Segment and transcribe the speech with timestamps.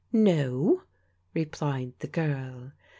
[0.11, 0.81] *'No,"
[1.35, 2.71] replied the girl.